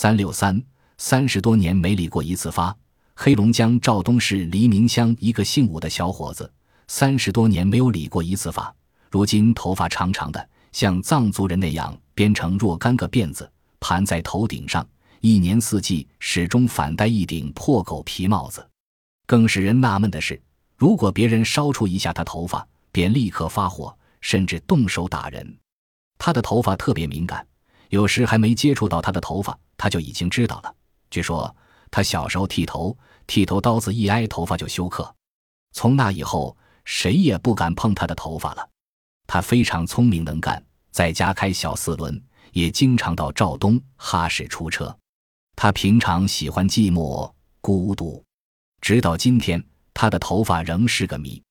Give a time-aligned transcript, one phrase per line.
[0.00, 0.62] 三六三
[0.96, 2.72] 三十多年没理过一次发。
[3.16, 6.48] 黑龙江肇东市黎明乡一个姓武的小伙子，
[6.86, 8.72] 三十多年没有理过一次发，
[9.10, 13.50] 如今头发长长的，像藏族人那样编成若干个辫子，
[13.80, 14.88] 盘在头顶上，
[15.20, 18.64] 一年四季始终反戴一顶破狗皮帽子。
[19.26, 20.40] 更使人纳闷的是，
[20.76, 25.58] 如果别人稍触一下他头发，便立刻发火，甚至动手打人。
[26.18, 27.44] 他的头发特别敏感，
[27.88, 30.74] 有时还没接触到他的头发，他就已经知道了。
[31.10, 31.54] 据说
[31.90, 32.96] 他小时候剃头。
[33.30, 35.14] 剃头刀子一挨头发就休克，
[35.72, 36.56] 从那以后
[36.86, 38.66] 谁也不敢碰他的头发了。
[39.26, 42.18] 他非常聪明能干，在家开小四轮，
[42.52, 44.98] 也经常到肇东哈市出车。
[45.56, 48.24] 他平常喜欢寂寞孤独，
[48.80, 49.62] 直到今天，
[49.92, 51.42] 他的头发仍是个谜。